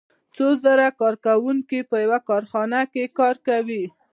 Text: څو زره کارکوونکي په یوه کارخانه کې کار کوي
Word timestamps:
څو 0.35 0.47
زره 0.63 0.87
کارکوونکي 1.01 1.79
په 1.89 1.95
یوه 2.05 2.19
کارخانه 2.29 2.79
کې 2.93 3.03
کار 3.19 3.35
کوي 3.47 3.83